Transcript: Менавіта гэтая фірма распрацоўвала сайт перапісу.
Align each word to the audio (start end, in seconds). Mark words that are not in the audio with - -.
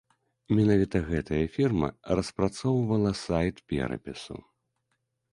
Менавіта 0.59 0.99
гэтая 1.09 1.41
фірма 1.55 1.89
распрацоўвала 2.19 3.11
сайт 3.25 3.55
перапісу. 3.75 4.35